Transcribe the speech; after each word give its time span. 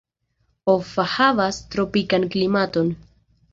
Offa 0.73 1.05
havas 1.17 1.61
tropikan 1.77 2.27
klimaton. 2.37 2.93